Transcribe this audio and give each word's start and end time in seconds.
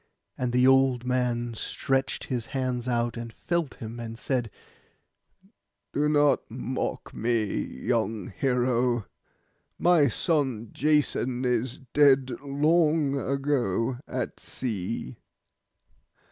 And 0.35 0.51
the 0.51 0.65
old 0.65 1.05
man 1.05 1.53
stretched 1.53 2.23
his 2.23 2.47
hands 2.47 2.87
out, 2.87 3.17
and 3.17 3.31
felt 3.31 3.75
him, 3.75 3.99
and 3.99 4.17
said, 4.17 4.49
'Do 5.93 6.09
not 6.09 6.41
mock 6.49 7.13
me, 7.13 7.45
young 7.63 8.33
hero. 8.35 9.05
My 9.77 10.07
son 10.07 10.69
Jason 10.73 11.45
is 11.45 11.77
dead 11.93 12.31
long 12.43 13.15
ago 13.15 13.99
at 14.07 14.39
sea. 14.39 15.17